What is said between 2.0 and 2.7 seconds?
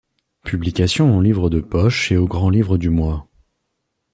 et au Grand